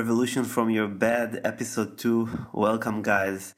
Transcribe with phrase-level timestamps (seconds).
[0.00, 2.46] Revolution from Your Bed, Episode 2.
[2.54, 3.54] Welcome, guys.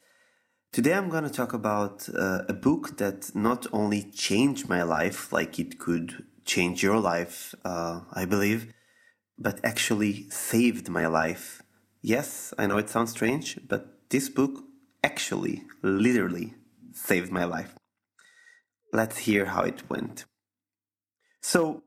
[0.73, 5.31] Today I'm going to talk about uh, a book that not only changed my life,
[5.31, 8.73] like it could change your life, uh, I believe,
[9.39, 11.61] but actually saved my life.
[12.01, 14.65] Yes, I know it sounds strange, but this book
[15.01, 16.55] actually, literally,
[16.91, 17.73] saved my life.
[18.91, 20.25] Let's hear how it went.
[21.39, 21.83] So,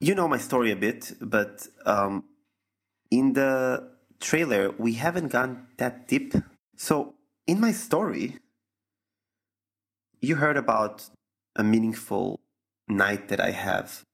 [0.00, 2.24] you know my story a bit, but um,
[3.10, 3.88] in the
[4.20, 6.34] trailer, we haven't gone that deep.
[6.76, 7.14] So,
[7.46, 8.38] in my story,
[10.20, 11.08] you heard about
[11.56, 12.40] a meaningful
[12.88, 14.04] night that I have,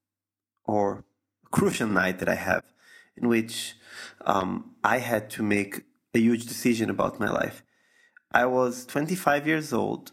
[0.65, 1.05] or
[1.45, 2.63] a crucial night that I have,
[3.17, 3.75] in which
[4.25, 5.83] um, I had to make
[6.15, 7.63] a huge decision about my life.
[8.31, 10.13] I was 25 years old.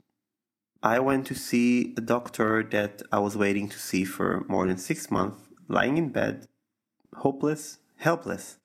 [0.83, 4.77] I went to see a doctor that I was waiting to see for more than
[4.77, 6.47] six months, lying in bed,
[7.13, 8.57] hopeless, helpless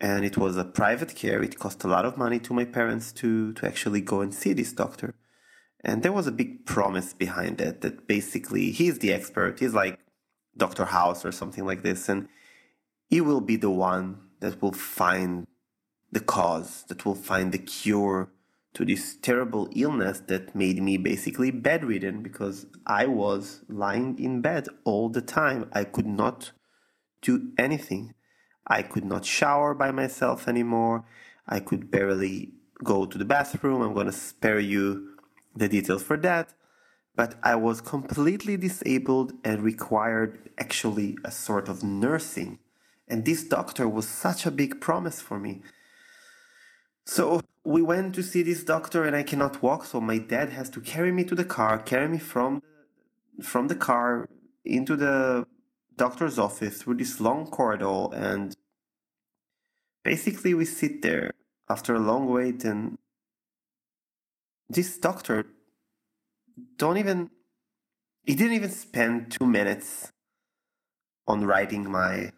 [0.00, 1.42] and it was a private care.
[1.42, 4.52] It cost a lot of money to my parents to to actually go and see
[4.52, 5.14] this doctor.
[5.84, 9.60] And there was a big promise behind it that basically he's the expert.
[9.60, 9.98] He's like
[10.56, 10.86] Dr.
[10.86, 12.08] House or something like this.
[12.08, 12.28] And
[13.08, 15.46] he will be the one that will find
[16.10, 18.30] the cause, that will find the cure
[18.74, 24.68] to this terrible illness that made me basically bedridden because I was lying in bed
[24.84, 25.70] all the time.
[25.72, 26.52] I could not
[27.22, 28.14] do anything.
[28.68, 31.04] I could not shower by myself anymore.
[31.46, 32.52] I could barely
[32.84, 33.82] go to the bathroom.
[33.82, 35.16] I'm going to spare you
[35.56, 36.52] the details for that.
[37.16, 42.58] But I was completely disabled and required actually a sort of nursing.
[43.08, 45.62] And this doctor was such a big promise for me.
[47.04, 50.68] So we went to see this doctor and I cannot walk, so my dad has
[50.70, 52.62] to carry me to the car, carry me from
[53.42, 54.28] from the car
[54.64, 55.46] into the
[55.98, 58.54] doctor's office through this long corridor and
[60.04, 61.32] basically we sit there
[61.68, 62.96] after a long wait and
[64.70, 65.46] this doctor
[66.76, 67.30] don't even
[68.24, 70.12] he didn't even spend two minutes
[71.26, 72.32] on writing my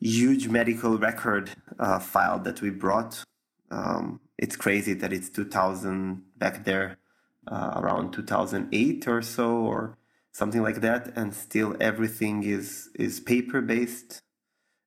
[0.00, 3.24] huge medical record uh, file that we brought.
[3.70, 6.98] Um, it's crazy that it's 2000 back there
[7.46, 9.98] uh, around 2008 or so or
[10.38, 14.22] something like that and still everything is is paper based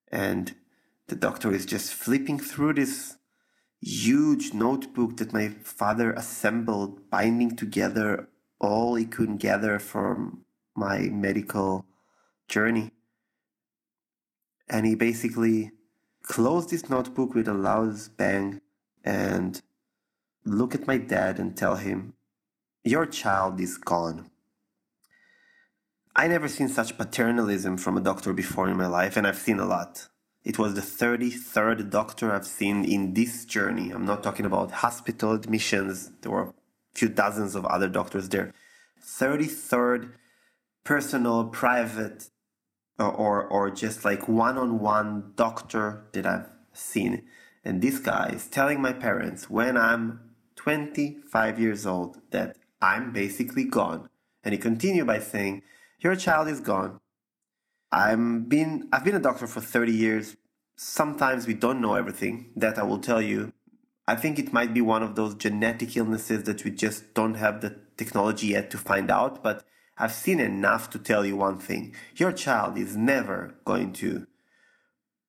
[0.09, 0.55] and
[1.09, 3.17] the doctor is just flipping through this
[3.81, 8.29] huge notebook that my father assembled binding together
[8.59, 11.85] all he could gather from my medical
[12.47, 12.91] journey.
[14.69, 15.71] And he basically
[16.23, 18.61] closed this notebook with a loud bang
[19.03, 19.61] and
[20.45, 22.13] look at my dad and tell him
[22.85, 24.30] your child is gone
[26.15, 29.59] I never seen such paternalism from a doctor before in my life, and I've seen
[29.59, 30.09] a lot.
[30.43, 33.91] It was the 33rd doctor I've seen in this journey.
[33.91, 36.11] I'm not talking about hospital admissions.
[36.21, 36.53] There were a
[36.93, 38.53] few dozens of other doctors there.
[39.01, 40.11] 33rd
[40.83, 42.29] personal, private,
[42.99, 47.23] or, or just like one on one doctor that I've seen.
[47.63, 50.19] And this guy is telling my parents when I'm
[50.55, 54.09] 25 years old that I'm basically gone.
[54.43, 55.61] And he continued by saying,
[56.01, 56.99] your child is gone.
[57.91, 60.35] I'm been I've been a doctor for 30 years.
[60.75, 62.51] Sometimes we don't know everything.
[62.55, 63.53] That I will tell you.
[64.07, 67.61] I think it might be one of those genetic illnesses that we just don't have
[67.61, 69.63] the technology yet to find out, but
[69.97, 71.93] I've seen enough to tell you one thing.
[72.15, 74.25] Your child is never going to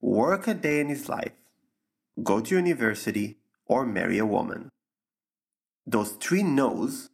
[0.00, 1.32] work a day in his life,
[2.22, 4.70] go to university, or marry a woman.
[5.86, 7.10] Those three no's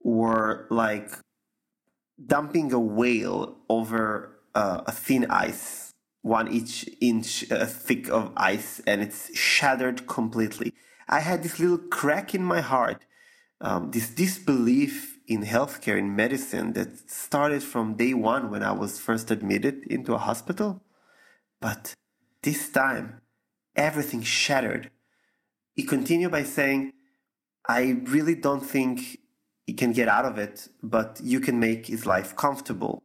[0.00, 1.10] were like
[2.24, 5.92] dumping a whale over uh, a thin ice,
[6.22, 10.72] one each inch uh, thick of ice, and it's shattered completely.
[11.08, 13.04] I had this little crack in my heart,
[13.60, 18.98] um, this disbelief in healthcare, in medicine, that started from day one when I was
[18.98, 20.82] first admitted into a hospital.
[21.60, 21.94] But
[22.42, 23.20] this time,
[23.74, 24.90] everything shattered.
[25.74, 26.92] He continued by saying,
[27.68, 29.18] I really don't think
[29.66, 33.02] he can get out of it, but you can make his life comfortable.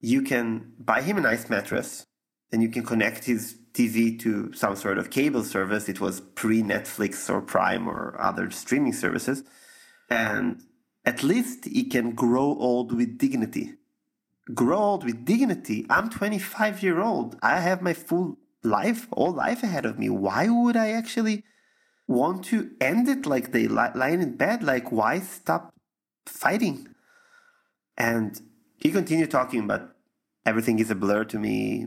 [0.00, 2.06] You can buy him a nice mattress,
[2.52, 5.88] and you can connect his TV to some sort of cable service.
[5.88, 9.42] It was pre Netflix or Prime or other streaming services.
[10.08, 10.62] And
[11.04, 13.74] at least he can grow old with dignity.
[14.54, 15.86] Grow old with dignity.
[15.90, 17.36] I'm 25 year old.
[17.42, 20.08] I have my full life, all life ahead of me.
[20.08, 21.44] Why would I actually
[22.06, 24.62] want to end it like they lie in bed?
[24.62, 25.74] Like, why stop
[26.28, 26.88] fighting.
[27.96, 28.40] And
[28.76, 29.96] he continued talking, but
[30.44, 31.86] everything is a blur to me.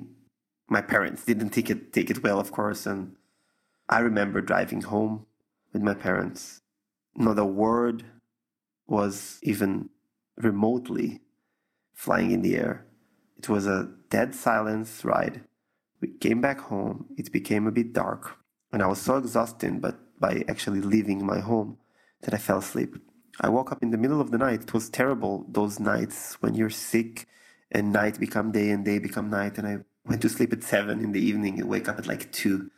[0.72, 3.16] my parents didn't take it take it well, of course, and
[3.90, 5.26] I remember driving home
[5.74, 6.62] with my parents.
[7.16, 8.06] Not a word
[8.88, 9.90] was even
[10.38, 11.22] remotely
[11.94, 12.86] flying in the air.
[13.38, 15.44] It was a dead silence ride.
[16.02, 17.08] We came back home.
[17.18, 18.38] It became a bit dark,
[18.72, 21.78] and I was so exhausted but by actually leaving my home
[22.22, 22.96] that I fell asleep.
[23.42, 24.64] I woke up in the middle of the night.
[24.64, 27.28] It was terrible those nights when you're sick
[27.72, 31.04] and night become day and day become night and I went to sleep at seven
[31.04, 32.72] in the evening and wake up at like two.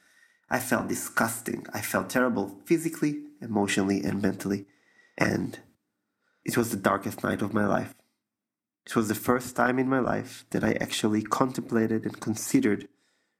[0.50, 1.66] I felt disgusting.
[1.74, 4.66] I felt terrible physically, emotionally, and mentally.
[5.18, 5.60] And
[6.44, 7.96] it was the darkest night of my life.
[8.86, 12.90] It was the first time in my life that I actually contemplated and considered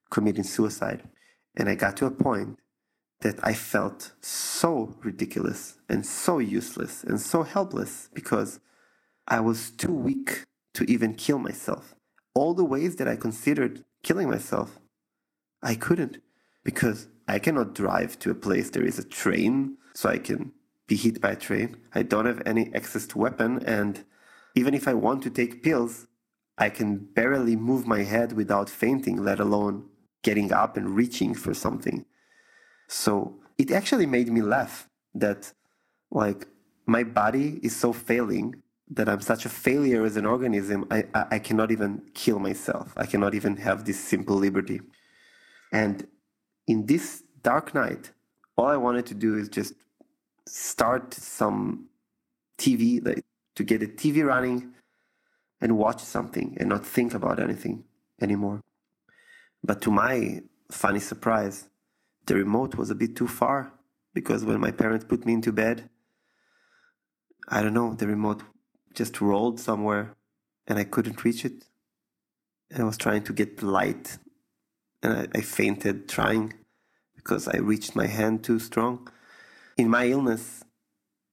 [0.10, 1.10] committing suicide.
[1.56, 2.60] And I got to a point
[3.22, 8.60] that I felt so ridiculous and so useless and so helpless because
[9.28, 11.96] I was too weak to even kill myself.
[12.34, 14.80] All the ways that I considered killing myself,
[15.62, 16.18] I couldn't
[16.64, 20.52] because I cannot drive to a place there is a train so I can
[20.88, 21.78] be hit by a train.
[21.94, 24.04] I don't have any access to weapon and
[24.56, 26.08] even if I want to take pills,
[26.58, 29.90] I can barely move my head without fainting, let alone
[30.24, 32.06] getting up and reaching for something.
[32.92, 35.54] So it actually made me laugh that
[36.12, 36.46] like
[36.86, 41.40] my body is so failing that I'm such a failure as an organism, I, I,
[41.40, 42.92] cannot even kill myself.
[42.98, 44.82] I cannot even have this simple liberty.
[45.72, 46.06] And
[46.68, 48.12] in this dark night,
[48.58, 49.74] all I wanted to do is just
[50.46, 51.88] start some
[52.58, 53.24] TV, like
[53.56, 54.74] to get a TV running
[55.62, 57.86] and watch something and not think about anything
[58.20, 58.60] anymore.
[59.64, 61.70] But to my funny surprise,
[62.26, 63.74] the remote was a bit too far
[64.14, 65.90] because when my parents put me into bed,
[67.48, 68.44] I don't know, the remote
[68.94, 70.16] just rolled somewhere
[70.68, 71.66] and I couldn't reach it.
[72.70, 74.18] And I was trying to get the light
[75.04, 76.54] and I, I fainted trying
[77.16, 79.10] because I reached my hand too strong.
[79.78, 80.64] In my illness,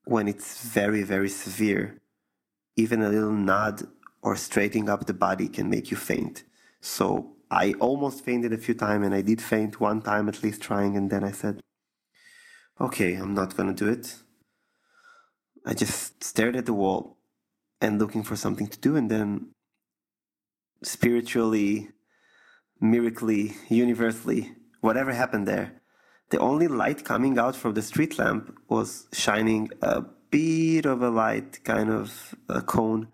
[0.04, 2.00] when it's very, very severe,
[2.76, 3.82] even a little nod
[4.22, 6.44] or straightening up the body can make you faint.
[6.80, 10.60] So I almost fainted a few times and I did faint one time at least
[10.60, 11.60] trying and then I said,
[12.80, 14.16] okay, I'm not gonna do it.
[15.64, 17.18] I just stared at the wall
[17.80, 19.52] and looking for something to do and then
[20.82, 21.90] spiritually,
[22.80, 25.80] miraculously, universally, whatever happened there,
[26.30, 31.08] the only light coming out from the street lamp was shining a bit of a
[31.10, 33.08] light, kind of a cone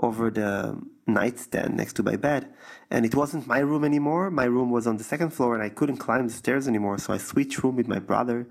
[0.00, 2.48] over the nightstand next to my bed.
[2.90, 4.30] And it wasn't my room anymore.
[4.30, 6.98] My room was on the second floor and I couldn't climb the stairs anymore.
[6.98, 8.48] So I switched room with my brother.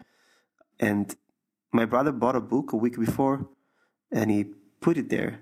[0.80, 1.16] And
[1.74, 3.48] my brother bought a book a week before
[4.12, 4.46] and he
[4.80, 5.40] put it there.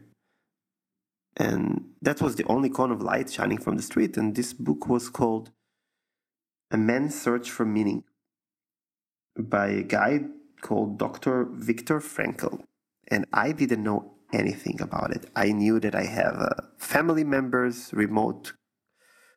[1.35, 4.17] And that was the only cone of light shining from the street.
[4.17, 5.51] And this book was called
[6.71, 8.03] A Man's Search for Meaning
[9.37, 10.21] by a guy
[10.61, 11.45] called Dr.
[11.51, 12.63] Viktor Frankl.
[13.09, 15.29] And I didn't know anything about it.
[15.35, 18.53] I knew that I have uh, family members, remote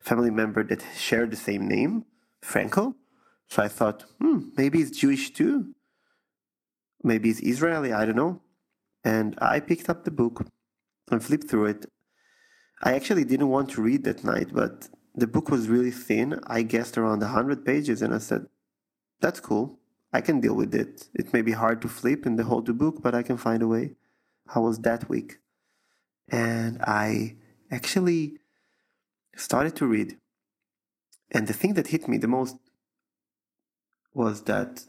[0.01, 2.05] family member that share the same name,
[2.43, 2.95] Frankl.
[3.47, 5.75] So I thought, hmm, maybe he's Jewish too.
[7.03, 8.41] Maybe he's Israeli, I don't know.
[9.03, 10.45] And I picked up the book
[11.09, 11.85] and flipped through it.
[12.83, 16.39] I actually didn't want to read that night, but the book was really thin.
[16.47, 18.45] I guessed around 100 pages, and I said,
[19.19, 19.79] that's cool.
[20.13, 21.07] I can deal with it.
[21.13, 23.95] It may be hard to flip and the book, but I can find a way.
[24.47, 25.37] How was that week?
[26.29, 27.35] And I
[27.69, 28.37] actually
[29.35, 30.17] started to read.
[31.31, 32.57] And the thing that hit me the most
[34.13, 34.85] was that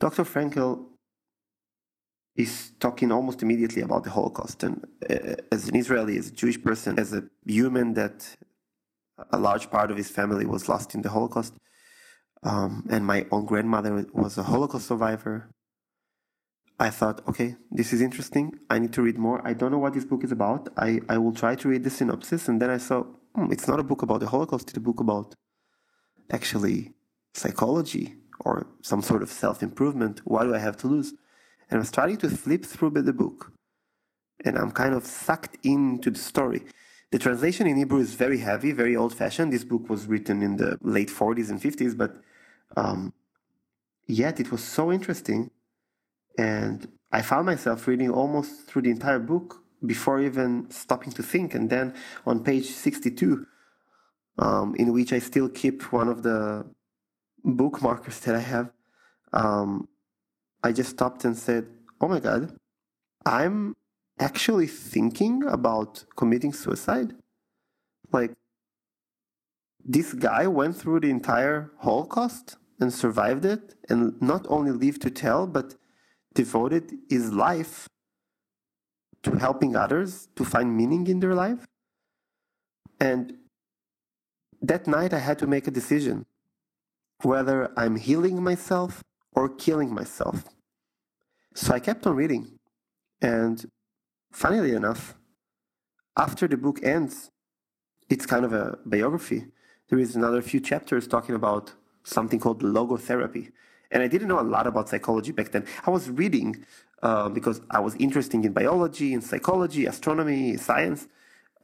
[0.00, 0.24] Dr.
[0.24, 0.86] Frankl
[2.36, 4.62] is talking almost immediately about the Holocaust.
[4.62, 8.36] And uh, as an Israeli, as a Jewish person, as a human that
[9.30, 11.54] a large part of his family was lost in the Holocaust,
[12.44, 15.50] um, and my own grandmother was a Holocaust survivor.
[16.80, 18.58] I thought, okay, this is interesting.
[18.70, 19.46] I need to read more.
[19.46, 20.68] I don't know what this book is about.
[20.76, 22.48] I, I will try to read the synopsis.
[22.48, 23.02] And then I saw,
[23.34, 25.34] hmm, it's not a book about the Holocaust, it's a book about
[26.30, 26.92] actually
[27.34, 30.20] psychology or some sort of self improvement.
[30.24, 31.14] What do I have to lose?
[31.68, 33.52] And I'm starting to flip through the book.
[34.44, 36.62] And I'm kind of sucked into the story.
[37.10, 39.52] The translation in Hebrew is very heavy, very old fashioned.
[39.52, 42.16] This book was written in the late 40s and 50s, but
[42.76, 43.14] um,
[44.06, 45.50] yet it was so interesting
[46.38, 51.54] and I found myself reading almost through the entire book before even stopping to think.
[51.54, 53.46] And then on page 62,
[54.38, 56.64] um, in which I still keep one of the
[57.44, 58.70] bookmarkers that I have,
[59.32, 59.88] um,
[60.62, 61.66] I just stopped and said,
[62.00, 62.56] Oh my God,
[63.26, 63.74] I'm
[64.20, 67.14] actually thinking about committing suicide.
[68.12, 68.32] Like,
[69.84, 75.10] this guy went through the entire Holocaust and survived it, and not only lived to
[75.10, 75.74] tell, but
[76.42, 77.74] devoted his life
[79.24, 81.62] to helping others to find meaning in their life.
[83.08, 83.22] And
[84.70, 86.16] that night, I had to make a decision
[87.30, 88.92] whether I'm healing myself
[89.36, 90.36] or killing myself.
[91.60, 92.44] So I kept on reading.
[93.20, 93.56] And
[94.42, 95.02] funnily enough,
[96.26, 97.14] after the book ends,
[98.12, 99.40] it's kind of a biography.
[99.88, 101.64] There is another few chapters talking about
[102.04, 103.44] something called logotherapy.
[103.90, 105.64] And I didn't know a lot about psychology back then.
[105.86, 106.64] I was reading
[107.02, 111.08] uh, because I was interested in biology and psychology, astronomy, science,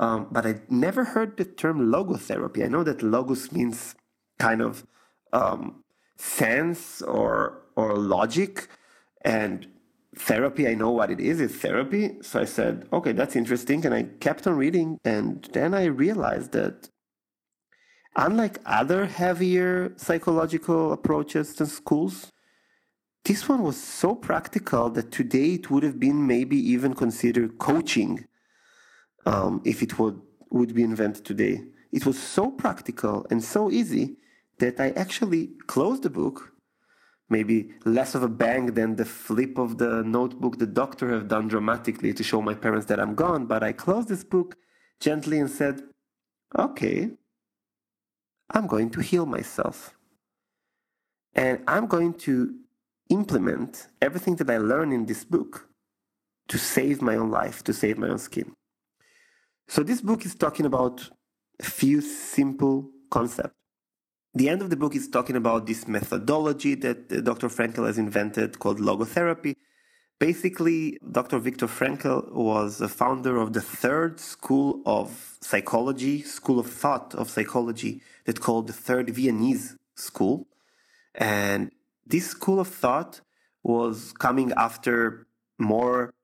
[0.00, 2.64] um, but I never heard the term logotherapy.
[2.64, 3.94] I know that logos means
[4.38, 4.86] kind of
[5.32, 5.84] um,
[6.16, 8.68] sense or or logic,
[9.22, 9.66] and
[10.16, 10.68] therapy.
[10.68, 11.40] I know what it is.
[11.40, 12.16] It's therapy.
[12.22, 16.52] So I said, okay, that's interesting, and I kept on reading, and then I realized
[16.52, 16.88] that
[18.16, 22.30] unlike other heavier psychological approaches to schools,
[23.24, 28.26] this one was so practical that today it would have been maybe even considered coaching
[29.26, 31.62] um, if it would, would be invented today.
[31.90, 34.16] It was so practical and so easy
[34.58, 36.52] that I actually closed the book,
[37.28, 41.48] maybe less of a bang than the flip of the notebook the doctor have done
[41.48, 44.56] dramatically to show my parents that I'm gone, but I closed this book
[45.00, 45.82] gently and said,
[46.56, 47.10] okay,
[48.50, 49.94] I'm going to heal myself.
[51.34, 52.54] And I'm going to
[53.10, 55.68] implement everything that I learn in this book
[56.48, 58.52] to save my own life, to save my own skin.
[59.68, 61.08] So this book is talking about
[61.60, 63.54] a few simple concepts.
[64.34, 67.48] The end of the book is talking about this methodology that uh, Dr.
[67.48, 69.54] Frankl has invented called logotherapy.
[70.30, 71.38] Basically, Dr.
[71.38, 77.28] Viktor Frankl was a founder of the third school of psychology, school of thought of
[77.28, 80.46] psychology that called the third Viennese school.
[81.14, 81.72] And
[82.06, 83.20] this school of thought
[83.62, 85.26] was coming after
[85.58, 86.14] more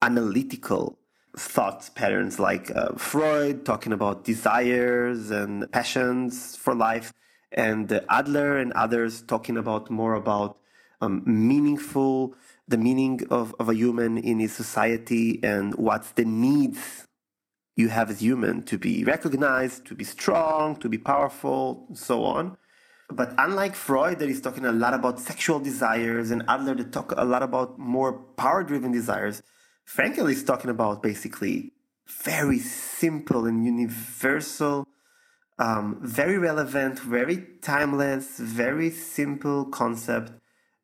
[0.00, 1.00] analytical
[1.36, 7.12] thought patterns like uh, Freud talking about desires and passions for life,
[7.50, 10.56] and Adler and others talking about more about
[11.00, 12.34] um, meaningful,
[12.66, 17.06] the meaning of, of a human in his society and what's the needs
[17.76, 22.56] you have as human to be recognized, to be strong, to be powerful, so on.
[23.10, 27.12] But unlike Freud, that is talking a lot about sexual desires, and Adler that talk
[27.16, 29.42] a lot about more power-driven desires,
[29.86, 31.72] Frankl is talking about basically
[32.06, 34.86] very simple and universal,
[35.58, 40.32] um, very relevant, very timeless, very simple concept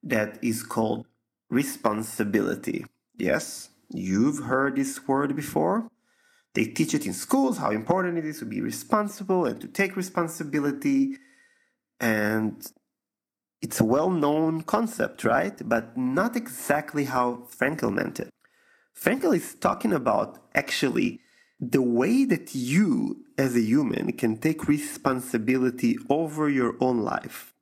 [0.03, 1.07] that is called
[1.50, 2.87] responsibility.
[3.19, 5.88] Yes, you've heard this word before.
[6.54, 9.97] They teach it in schools how important it is to be responsible and to take
[9.97, 11.16] responsibility.
[12.00, 12.66] And
[13.62, 15.57] it's a well known concept, right?
[15.64, 18.30] But not exactly how Frankl meant it.
[18.99, 21.21] Frankl is talking about actually
[21.61, 27.54] the way that you as a human can take responsibility over your own life.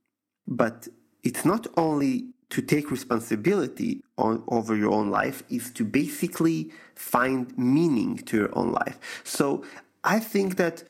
[0.46, 0.88] But
[1.22, 7.56] it's not only to take responsibility on, over your own life, is to basically find
[7.58, 8.98] meaning to your own life.
[9.24, 9.64] So
[10.02, 10.84] I think that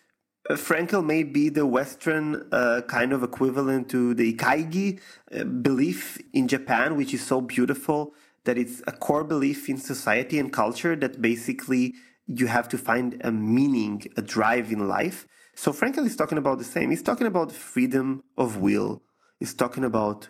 [0.49, 5.01] uh, Frankl may be the Western uh, kind of equivalent to the Ikigai
[5.35, 10.39] uh, belief in Japan, which is so beautiful that it's a core belief in society
[10.39, 11.95] and culture that basically
[12.27, 15.27] you have to find a meaning, a drive in life.
[15.55, 16.91] So Frankl is talking about the same.
[16.91, 19.03] He's talking about freedom of will.
[19.41, 20.29] He's talking about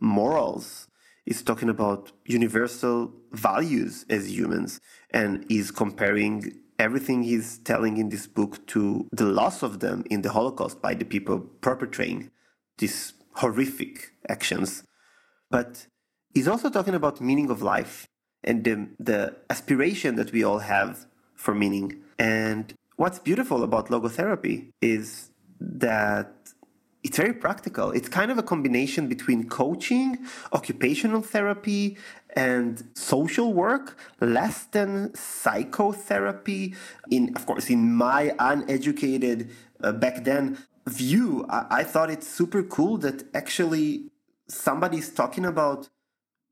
[0.00, 0.88] morals.
[1.24, 4.80] He's talking about universal values as humans.
[5.10, 10.22] And he's comparing everything he's telling in this book to the loss of them in
[10.22, 12.30] the Holocaust by the people perpetrating
[12.78, 14.82] these horrific actions.
[15.50, 15.86] But
[16.36, 18.06] He's also talking about meaning of life
[18.44, 22.02] and the, the aspiration that we all have for meaning.
[22.18, 26.34] And what's beautiful about logotherapy is that
[27.06, 27.92] it's very practical.
[27.92, 30.18] It's kind of a combination between coaching,
[30.52, 31.96] occupational therapy,
[32.34, 36.74] and social work, less than psychotherapy.
[37.08, 39.50] In, of course, in my uneducated
[39.84, 40.58] uh, back then
[40.88, 44.10] view, I, I thought it's super cool that actually
[44.48, 45.88] somebody's talking about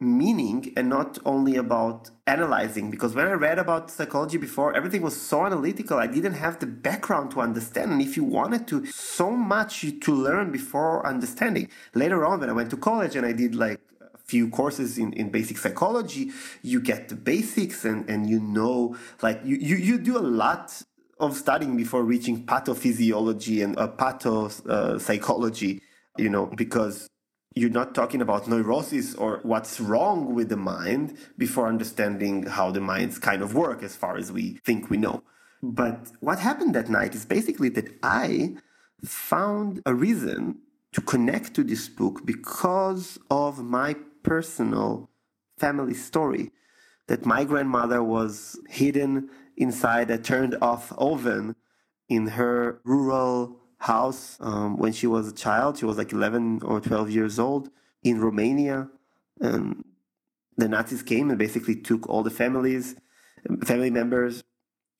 [0.00, 5.18] meaning and not only about analyzing because when i read about psychology before everything was
[5.18, 7.92] so analytical i didn't have the background to understand.
[7.92, 11.68] And if you wanted to so much to learn before understanding.
[11.94, 15.12] Later on when i went to college and i did like a few courses in,
[15.12, 16.32] in basic psychology
[16.62, 20.82] you get the basics and and you know like you, you you do a lot
[21.20, 25.80] of studying before reaching pathophysiology and uh, pathopsychology,
[26.18, 27.08] you know, because
[27.54, 32.80] you're not talking about neurosis or what's wrong with the mind before understanding how the
[32.80, 35.22] minds kind of work as far as we think we know.
[35.62, 38.56] But what happened that night is basically that I
[39.04, 40.58] found a reason
[40.92, 45.10] to connect to this book because of my personal
[45.58, 46.50] family story
[47.06, 51.54] that my grandmother was hidden inside a turned off oven
[52.08, 55.78] in her rural house um, when she was a child.
[55.78, 57.70] She was like 11 or 12 years old
[58.02, 58.88] in Romania.
[59.40, 59.84] And
[60.56, 62.96] the Nazis came and basically took all the families,
[63.64, 64.42] family members.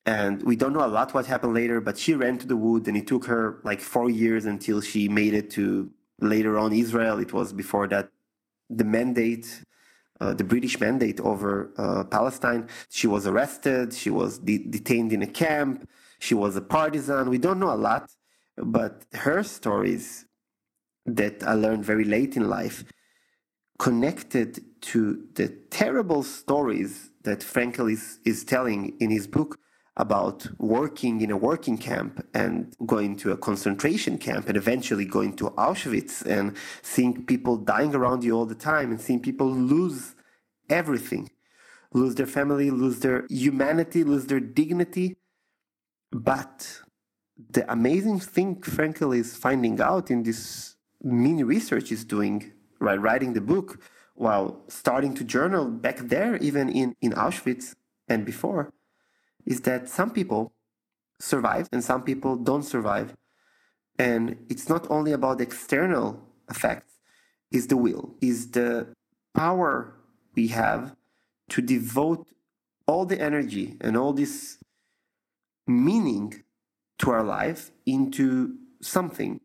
[0.07, 2.87] And we don't know a lot what happened later, but she ran to the woods
[2.89, 7.19] and it took her like four years until she made it to later on Israel.
[7.19, 8.11] It was before that
[8.69, 9.47] the mandate,
[10.21, 12.69] uh, the British mandate over uh, Palestine.
[12.91, 13.95] She was arrested.
[13.95, 15.89] She was de- detained in a camp.
[16.19, 17.31] She was a partisan.
[17.31, 18.11] We don't know a lot.
[18.57, 20.27] But her stories
[21.07, 22.85] that I learned very late in life
[23.79, 29.59] connected to the terrible stories that Frankl is, is telling in his book
[29.97, 35.35] about working in a working camp and going to a concentration camp and eventually going
[35.37, 40.15] to Auschwitz and seeing people dying around you all the time and seeing people lose
[40.69, 41.31] everything
[41.95, 45.17] lose their family, lose their humanity, lose their dignity.
[46.13, 46.81] But
[47.51, 53.33] the amazing thing Frankl is finding out in this mini research is doing, right, writing
[53.33, 53.81] the book
[54.15, 57.75] while starting to journal back there, even in, in Auschwitz
[58.09, 58.73] and before,
[59.45, 60.53] is that some people
[61.21, 63.15] survive and some people don't survive.
[63.99, 66.99] And it's not only about the external effects,
[67.51, 68.89] is the will, is the
[69.35, 69.95] power
[70.35, 70.97] we have
[71.51, 72.27] to devote
[72.87, 74.59] all the energy and all this
[75.67, 76.45] meaning
[76.99, 79.41] to our life into something.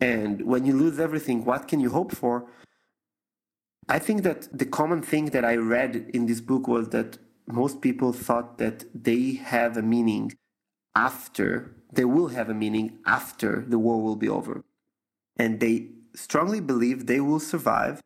[0.00, 2.46] And when you lose everything, what can you hope for?
[3.88, 7.80] I think that the common thing that I read in this book was that most
[7.80, 10.36] people thought that they have a meaning
[10.94, 14.62] after, they will have a meaning after the war will be over.
[15.36, 18.02] And they strongly believe they will survive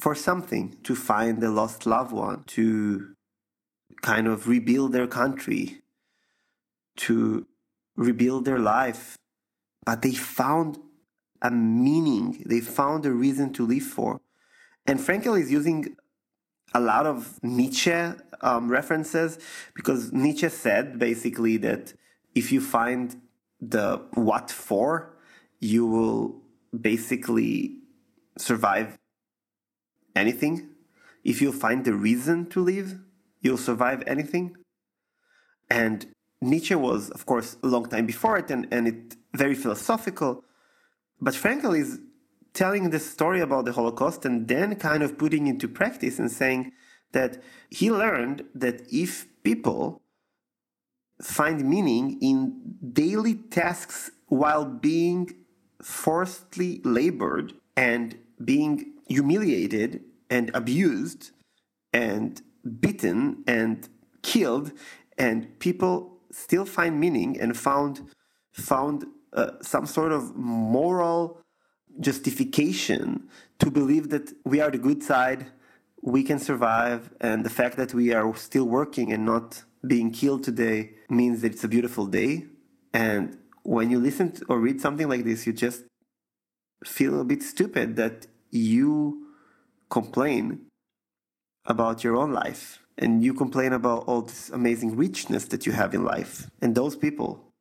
[0.00, 3.14] for something to find the lost loved one, to
[4.02, 5.82] kind of rebuild their country,
[6.96, 7.46] to
[7.96, 9.16] rebuild their life,
[9.84, 10.78] but they found
[11.40, 14.20] a meaning, they found a reason to live for.
[14.86, 15.96] And Frankl is using
[16.74, 17.92] a lot of Nietzsche
[18.40, 19.38] um, references
[19.74, 21.94] because Nietzsche said basically that
[22.34, 23.20] if you find
[23.60, 25.14] the what for,
[25.60, 26.42] you will
[26.78, 27.78] basically
[28.38, 28.98] survive
[30.16, 30.68] anything.
[31.24, 32.98] If you find the reason to live,
[33.40, 34.56] you'll survive anything.
[35.70, 36.06] And
[36.42, 40.44] Nietzsche was, of course, a long time before it and, and it very philosophical.
[41.20, 42.00] But Frankl is
[42.52, 46.72] telling the story about the Holocaust and then kind of putting into practice and saying
[47.12, 50.02] that he learned that if people
[51.22, 55.32] find meaning in daily tasks while being
[55.82, 61.30] forcibly labored and being humiliated and abused
[61.92, 62.42] and
[62.80, 63.88] beaten and
[64.22, 64.72] killed
[65.18, 68.10] and people still find meaning and found
[68.52, 71.40] found uh, some sort of moral
[72.00, 75.46] justification to believe that we are the good side,
[76.02, 80.44] we can survive, and the fact that we are still working and not being killed
[80.44, 82.44] today means that it's a beautiful day.
[82.92, 85.84] And when you listen or read something like this, you just
[86.84, 89.28] feel a bit stupid that you
[89.88, 90.66] complain
[91.64, 95.94] about your own life and you complain about all this amazing richness that you have
[95.94, 96.50] in life.
[96.60, 97.52] And those people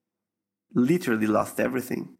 [0.73, 2.17] literally lost everything.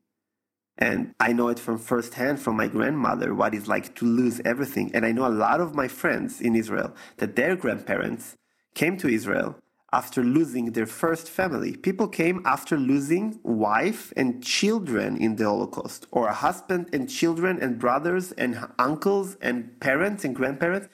[0.77, 4.91] And I know it from firsthand from my grandmother what it's like to lose everything.
[4.93, 8.35] And I know a lot of my friends in Israel that their grandparents
[8.73, 9.57] came to Israel
[9.93, 11.75] after losing their first family.
[11.75, 17.61] People came after losing wife and children in the Holocaust, or a husband and children
[17.61, 20.87] and brothers and uncles and parents and grandparents.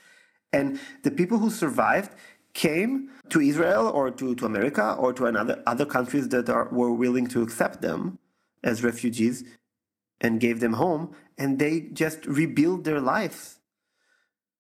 [0.58, 2.12] And the people who survived
[2.54, 2.92] came
[3.30, 7.28] to Israel or to, to America or to another other countries that are, were willing
[7.28, 8.18] to accept them
[8.64, 9.44] as refugees
[10.20, 11.04] and gave them home
[11.38, 13.60] and they just rebuilt their lives.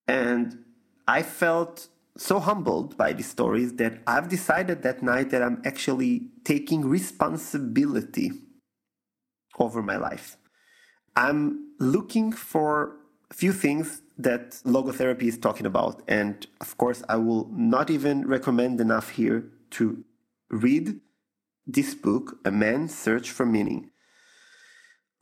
[0.08, 0.64] And
[1.08, 6.30] I felt so humbled by these stories that I've decided that night that I'm actually
[6.44, 8.32] taking responsibility
[9.60, 10.38] over my life.
[11.16, 12.98] I'm looking for
[13.32, 16.02] a few things that logotherapy is talking about.
[16.08, 20.04] And of course, I will not even recommend enough here to
[20.50, 21.00] read
[21.66, 23.92] this book, A Man's Search for Meaning.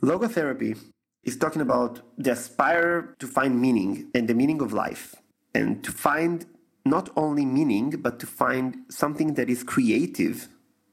[0.04, 0.78] Logotherapy
[1.24, 5.16] is talking about the aspire to find meaning and the meaning of life
[5.54, 6.46] and to find
[6.86, 10.48] not only meaning but to find something that is creative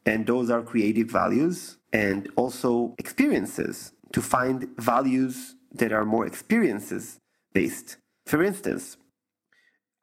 [0.06, 7.18] and those are creative values and also experiences to find values that are more experiences
[7.52, 7.96] based.
[8.26, 8.96] For instance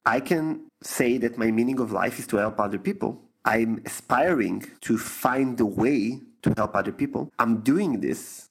[0.06, 3.20] i can say that my meaning of life is to help other people.
[3.44, 7.30] I'm aspiring to find the way to help other people.
[7.38, 8.48] I'm doing this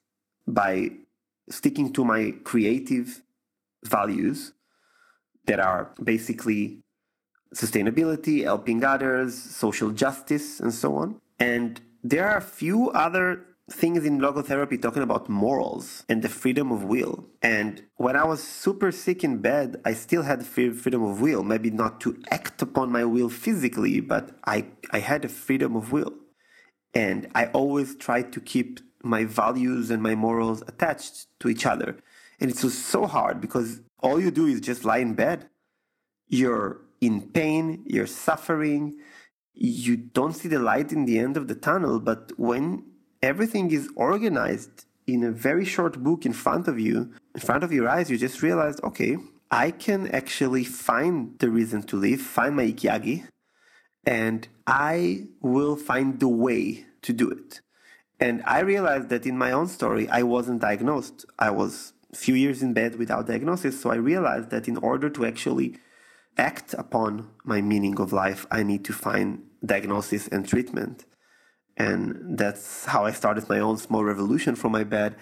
[0.48, 0.92] by
[1.50, 3.24] sticking to my creative
[3.84, 4.54] values
[5.46, 6.80] that are basically
[7.54, 11.20] sustainability, helping others, social justice, and so on.
[11.40, 16.72] And there are a few other things in logotherapy talking about morals and the freedom
[16.72, 17.26] of will.
[17.42, 21.44] And when I was super sick in bed, I still had freedom of will.
[21.44, 25.92] Maybe not to act upon my will physically, but I, I had a freedom of
[25.92, 26.14] will.
[26.94, 31.98] And I always tried to keep my values and my morals attached to each other.
[32.40, 35.50] And it was so hard because all you do is just lie in bed.
[36.28, 38.98] You're in pain, you're suffering,
[39.54, 42.00] you don't see the light in the end of the tunnel.
[42.00, 42.84] But when
[43.22, 47.72] everything is organized in a very short book in front of you, in front of
[47.72, 49.18] your eyes, you just realize, okay,
[49.52, 53.28] I can actually find the reason to live, find my ikigai,
[54.06, 57.62] and I will find the way to do it.
[58.20, 61.26] And I realized that in my own story, I wasn't diagnosed.
[61.40, 63.80] I was a few years in bed without diagnosis.
[63.80, 65.78] So I realized that in order to actually
[66.38, 71.06] act upon my meaning of life, I need to find diagnosis and treatment.
[71.80, 75.16] And that's how I started my own small revolution from my bed.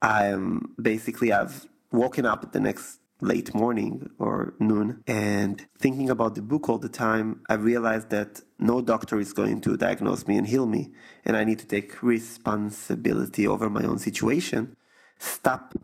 [0.00, 6.42] I'm basically, I've woken up the next late morning or noon and thinking about the
[6.42, 10.46] book all the time, I realized that no doctor is going to diagnose me and
[10.46, 10.92] heal me.
[11.24, 14.76] And I need to take responsibility over my own situation.
[15.18, 15.74] Stop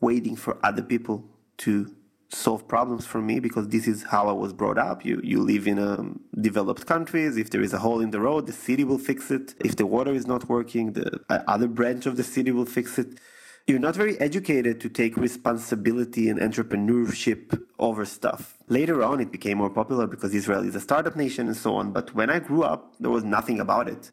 [0.00, 1.24] waiting for other people
[1.58, 1.94] to
[2.32, 5.04] solve problems for me because this is how I was brought up.
[5.04, 5.92] You you live in a
[6.40, 7.36] developed countries.
[7.36, 9.54] If there is a hole in the road, the city will fix it.
[9.64, 12.98] If the water is not working, the uh, other branch of the city will fix
[12.98, 13.18] it
[13.66, 18.58] you're not very educated to take responsibility and entrepreneurship over stuff.
[18.68, 21.92] Later on, it became more popular because Israel is a startup nation and so on.
[21.92, 24.10] But when I grew up, there was nothing about it.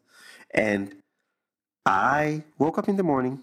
[0.52, 0.94] And
[1.84, 3.42] I woke up in the morning.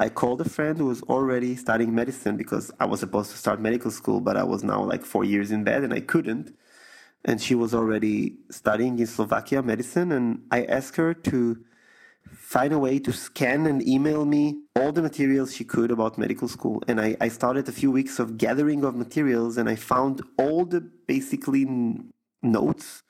[0.00, 3.60] I called a friend who was already studying medicine because I was supposed to start
[3.60, 6.56] medical school, but I was now like four years in bed and I couldn't.
[7.22, 10.10] And she was already studying in Slovakia medicine.
[10.10, 11.62] And I asked her to
[12.32, 16.48] find a way to scan and email me all the materials she could about medical
[16.48, 16.82] school.
[16.88, 20.64] And I, I started a few weeks of gathering of materials and I found all
[20.64, 21.66] the basically
[22.40, 23.02] notes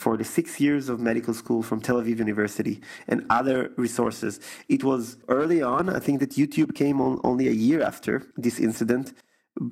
[0.00, 4.40] for the six years of medical school from Tel Aviv University and other resources.
[4.68, 5.82] It was early on.
[5.98, 9.12] I think that YouTube came on only a year after this incident,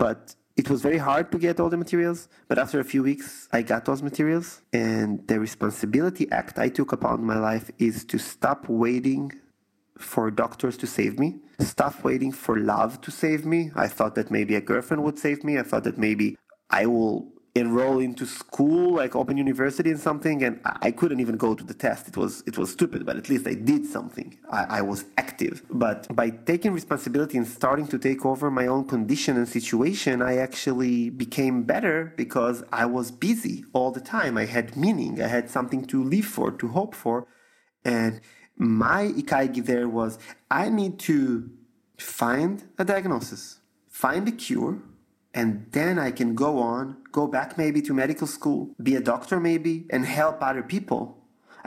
[0.03, 0.21] but
[0.61, 3.62] it was very hard to get all the materials, but after a few weeks, I
[3.62, 4.61] got those materials.
[4.73, 9.33] And the responsibility act I took upon my life is to stop waiting
[9.97, 11.29] for doctors to save me,
[11.61, 13.71] stop waiting for love to save me.
[13.75, 15.59] I thought that maybe a girlfriend would save me.
[15.59, 16.37] I thought that maybe
[16.71, 21.55] I will enroll into school like open university and something and i couldn't even go
[21.55, 22.09] to the test.
[22.09, 24.38] It was it was stupid but at least i did something.
[24.51, 25.62] I, I, was active.
[25.71, 30.37] But by taking responsibility and starting to take over my own condition and situation i
[30.37, 34.33] actually became better because i was busy all the time.
[34.38, 35.23] I had meaning.
[35.23, 37.27] I had something to live for to hope for.
[37.85, 38.21] And
[38.59, 40.18] my ikigai there was
[40.51, 41.49] i need to
[41.97, 44.79] find a diagnosis find a cure
[45.38, 49.38] and then I can go on, go back maybe to medical school, be a doctor
[49.38, 51.03] maybe, and help other people.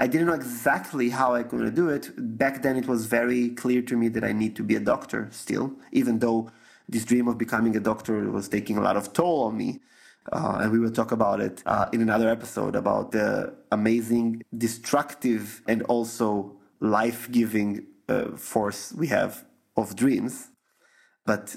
[0.03, 2.05] I didn't know exactly how I could do it.
[2.43, 5.29] Back then, it was very clear to me that I need to be a doctor
[5.31, 6.51] still, even though
[6.89, 9.79] this dream of becoming a doctor was taking a lot of toll on me.
[10.33, 15.61] Uh, and we will talk about it uh, in another episode about the amazing, destructive,
[15.71, 19.45] and also life giving uh, force we have
[19.77, 20.49] of dreams.
[21.25, 21.55] But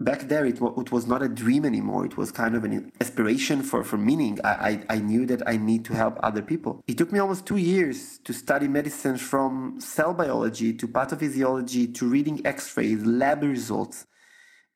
[0.00, 2.06] back there it, it was not a dream anymore.
[2.06, 4.38] It was kind of an aspiration for, for meaning.
[4.42, 6.82] I, I, I knew that i need to help other people.
[6.88, 12.08] It took me almost two years to study medicine from cell biology to pathophysiology to
[12.08, 14.06] reading x-rays lab results.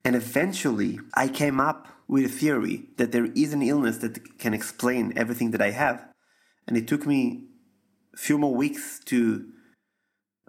[0.05, 4.53] And eventually i came up with a theory that there is an illness that can
[4.53, 6.07] explain everything that i have.
[6.69, 7.45] And it took me
[8.13, 9.47] a few more weeks to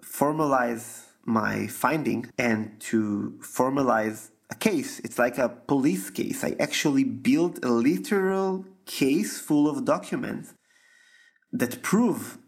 [0.04, 5.00] formalize my finding and to formalize a case.
[5.00, 6.44] It's like a police case.
[6.44, 10.54] I actually built a literal case full of documents
[11.52, 12.38] that prove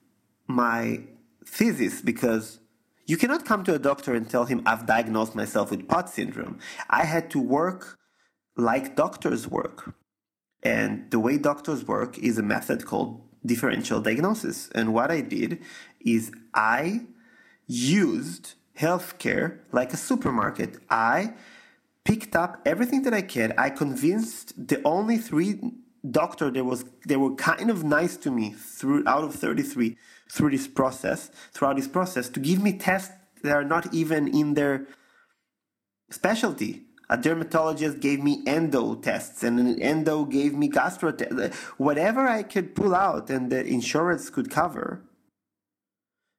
[0.46, 1.00] my
[1.44, 2.60] thesis because
[3.06, 6.58] you cannot come to a doctor and tell him I've diagnosed myself with POTS syndrome.
[6.90, 7.98] I had to work
[8.56, 9.94] like doctors work.
[10.62, 14.68] And the way doctors work is a method called differential diagnosis.
[14.74, 15.62] And what I did
[16.00, 17.06] is I
[17.66, 20.76] used healthcare like a supermarket.
[20.90, 21.34] I
[22.08, 23.52] picked up everything that I could.
[23.58, 25.60] I convinced the only three
[26.10, 29.96] doctor that was they were kind of nice to me through out of 33
[30.30, 34.54] through this process throughout this process to give me tests that are not even in
[34.54, 34.86] their
[36.08, 42.28] specialty a dermatologist gave me endo tests and an endo gave me gastro tests whatever
[42.28, 45.02] i could pull out and the insurance could cover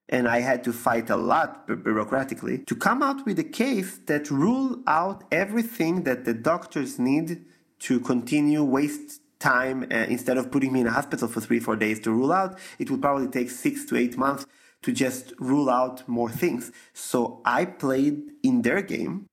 [0.10, 4.30] and i had to fight a lot bureaucratically to come out with a case that
[4.30, 7.46] rule out everything that the doctors need
[7.80, 11.76] to continue waste time uh, instead of putting me in a hospital for three four
[11.76, 12.60] days to rule out.
[12.78, 14.46] It would probably take six to eight months
[14.82, 16.72] to just rule out more things.
[16.94, 19.28] So i played in their game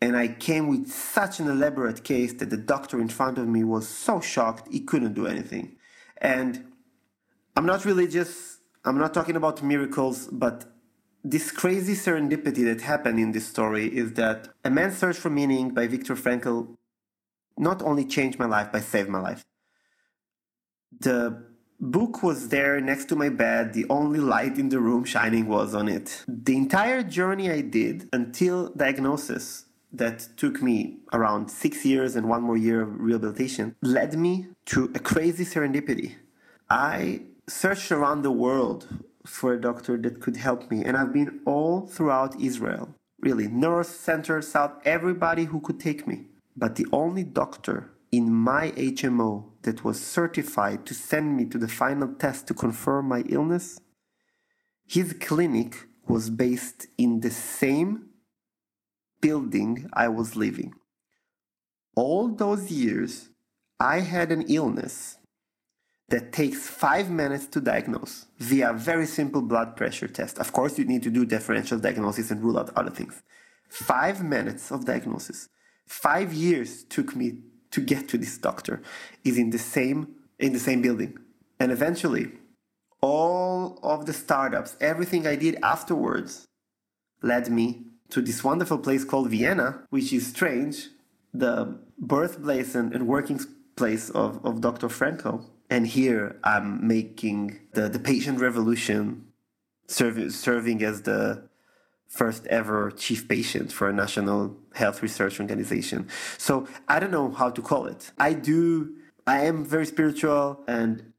[0.00, 3.64] and i came with such an elaborate case that the doctor in front of me
[3.64, 5.76] was so shocked he couldn't do anything.
[6.18, 6.72] And
[7.56, 8.55] i'm not religious
[8.86, 10.64] i'm not talking about miracles but
[11.24, 15.70] this crazy serendipity that happened in this story is that a man's search for meaning
[15.70, 16.76] by viktor frankl
[17.58, 19.44] not only changed my life, but saved my life.
[21.00, 21.44] The
[21.80, 23.72] book was there next to my bed.
[23.72, 26.24] The only light in the room shining was on it.
[26.28, 32.42] The entire journey I did until diagnosis that took me around six years and one
[32.42, 36.16] more year of rehabilitation led me to a crazy serendipity.
[36.68, 38.88] I searched around the world
[39.24, 42.94] for a doctor that could help me, and I've been all throughout Israel.
[43.20, 46.26] Really, north, center, south, everybody who could take me.
[46.56, 51.68] But the only doctor in my HMO that was certified to send me to the
[51.68, 53.78] final test to confirm my illness,
[54.86, 58.10] his clinic was based in the same
[59.20, 60.74] building I was living.
[61.96, 63.30] All those years,
[63.80, 65.18] I had an illness
[66.08, 70.38] that takes five minutes to diagnose via a very simple blood pressure test.
[70.38, 73.22] Of course, you need to do differential diagnosis and rule out other things.
[73.68, 75.48] Five minutes of diagnosis
[75.86, 77.38] five years took me
[77.70, 78.82] to get to this doctor
[79.24, 81.16] is in the same in the same building
[81.58, 82.32] and eventually
[83.00, 86.46] all of the startups everything i did afterwards
[87.22, 90.88] led me to this wonderful place called vienna which is strange
[91.32, 93.40] the birthplace and, and working
[93.76, 99.26] place of, of dr frankl and here i'm making the, the patient revolution
[99.88, 101.48] serving, serving as the
[102.08, 106.08] first ever chief patient for a national health research organization.
[106.38, 108.12] So I don't know how to call it.
[108.18, 108.94] I do,
[109.26, 111.12] I am very spiritual and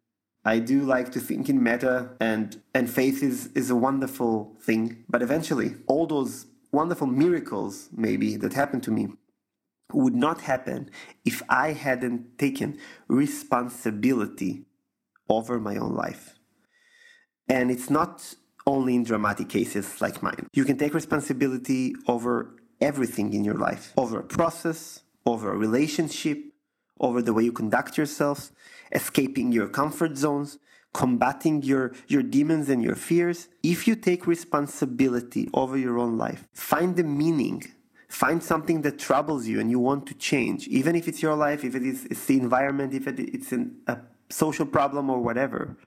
[0.46, 5.04] I do like to think in meta and, and faith is, is a wonderful thing.
[5.10, 9.10] But eventually, all those wonderful miracles, maybe, that happened to me
[9.94, 10.90] would not happen
[11.26, 14.66] if I hadn't taken responsibility
[15.30, 16.36] over my own life.
[17.48, 20.48] And it's not only in dramatic cases like mine.
[20.54, 26.40] You can take responsibility over everything in your life, over a process, over a relationship,
[27.00, 28.52] over the way you conduct yourself,
[28.92, 30.60] escaping your comfort zones,
[30.94, 33.48] combating your, your demons and your fears.
[33.64, 37.64] If you take responsibility over your own life, find the meaning,
[38.08, 41.64] find something that troubles you and you want to change, even if it's your life,
[41.64, 43.98] if it is it's the environment, if it, it's an, a
[44.30, 45.78] social problem or whatever,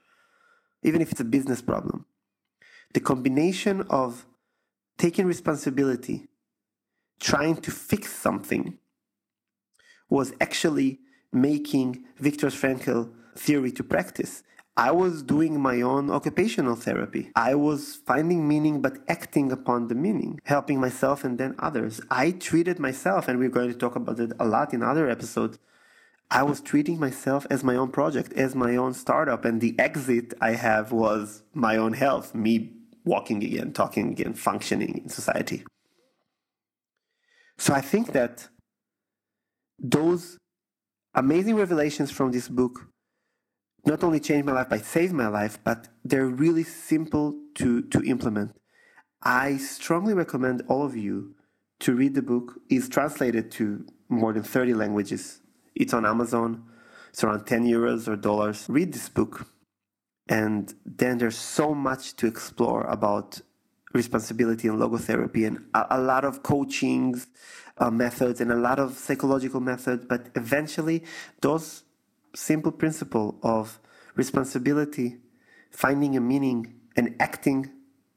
[0.83, 2.05] even if it's a business problem
[2.93, 4.27] the combination of
[4.99, 6.27] taking responsibility,
[7.21, 8.79] trying to fix something,
[10.09, 10.99] was actually
[11.33, 14.43] making Viktor Frankl theory to practice.
[14.81, 17.31] I was doing my own occupational therapy.
[17.37, 22.01] I was finding meaning but acting upon the meaning, helping myself and then others.
[22.11, 25.59] I treated myself, and we're going to talk about it a lot in other episodes.
[26.31, 30.33] I was treating myself as my own project, as my own startup, and the exit
[30.41, 32.73] I have was my own health, me
[33.05, 35.63] walking again, talking again, functioning in society.
[37.59, 38.49] So I think that
[39.79, 40.39] those
[41.15, 42.90] amazing revelations from this book
[43.85, 48.03] not only changed my life but saved my life, but they're really simple to, to
[48.03, 48.57] implement.
[49.23, 51.35] I strongly recommend all of you
[51.81, 52.61] to read the book.
[52.69, 55.41] It's translated to more than 30 languages.
[55.75, 56.65] It's on Amazon.
[57.11, 58.67] It's around 10 euros or dollars.
[58.69, 59.47] Read this book.
[60.29, 63.41] And then there's so much to explore about
[63.93, 67.21] responsibility and logotherapy and a, a lot of coaching
[67.79, 70.05] uh, methods and a lot of psychological methods.
[70.09, 71.03] But eventually,
[71.41, 71.83] those
[72.35, 73.81] simple principle of
[74.15, 75.19] responsibility,
[75.71, 77.71] finding a meaning, and acting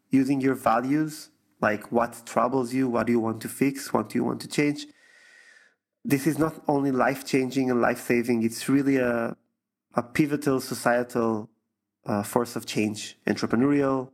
[0.09, 1.29] using your values,
[1.61, 4.47] like what troubles you, what do you want to fix, what do you want to
[4.47, 4.85] change.
[6.03, 9.35] This is not only life changing and life saving, it's really a,
[9.95, 11.49] a pivotal societal
[12.05, 14.09] uh, force of change, entrepreneurial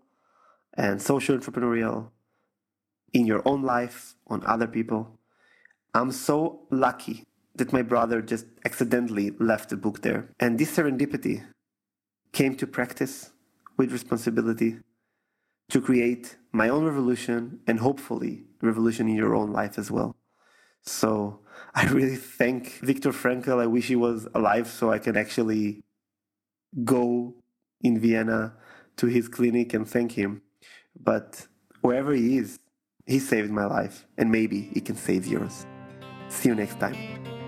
[0.76, 2.12] and social entrepreneurial
[3.12, 5.20] in your own life, on other people.
[5.94, 7.26] I'm so lucky
[7.60, 10.30] that my brother just accidentally left the book there.
[10.40, 11.46] And this serendipity
[12.34, 13.32] came to practice
[13.78, 14.78] with responsibility
[15.70, 20.16] to create my own revolution and hopefully revolution in your own life as well.
[20.82, 21.40] So
[21.76, 23.62] I really thank Viktor Frankl.
[23.62, 25.82] I wish he was alive so I can actually
[26.84, 27.36] go
[27.82, 28.56] in Vienna
[28.98, 30.42] to his clinic and thank him.
[31.00, 31.48] But
[31.82, 32.60] wherever he is,
[33.06, 35.66] he saved my life and maybe he can save yours.
[36.30, 37.39] See you next time.